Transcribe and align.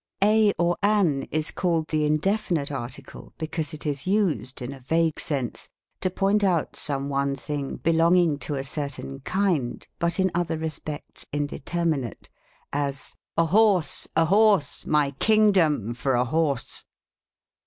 A 0.23 0.51
or 0.57 0.77
an 0.81 1.27
is 1.29 1.51
called 1.51 1.89
the 1.89 2.07
indefinite 2.07 2.71
article, 2.71 3.33
because 3.37 3.71
it 3.71 3.85
is 3.85 4.07
used, 4.07 4.59
in 4.59 4.73
a 4.73 4.79
vague 4.79 5.19
sense, 5.19 5.69
to 5.99 6.09
point 6.09 6.43
out 6.43 6.75
some 6.75 7.07
one 7.07 7.35
thing 7.35 7.75
be 7.75 7.93
longing 7.93 8.39
to 8.39 8.55
a 8.55 8.63
certain 8.63 9.19
kind, 9.19 9.87
but 9.99 10.19
in 10.19 10.31
other 10.33 10.57
respects 10.57 11.27
indetei* 11.31 11.85
minate; 11.87 12.29
as," 12.73 13.13
A 13.37 13.45
horse, 13.45 14.07
a 14.15 14.25
horse, 14.25 14.87
my 14.87 15.11
kingdom 15.11 15.93
for 15.93 16.15
a 16.15 16.25
horse 16.25 16.83